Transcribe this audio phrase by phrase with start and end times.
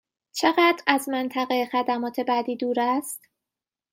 [0.31, 3.21] چقدر از منطقه خدمات بعدی دور است؟